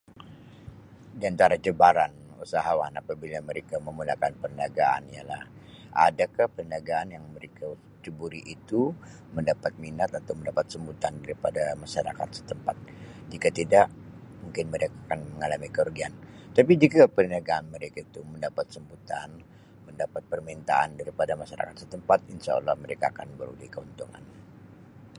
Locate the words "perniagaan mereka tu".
17.15-18.21